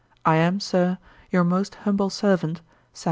I 0.25 0.37
am, 0.37 0.59
Sir, 0.59 0.97
'Your 1.29 1.43
most 1.43 1.75
humble 1.85 2.09
servant, 2.09 2.61
'SAM. 2.91 2.99